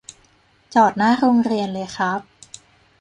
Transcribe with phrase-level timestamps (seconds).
[0.73, 2.19] จอดหน้าโรงเรียนเลยครับ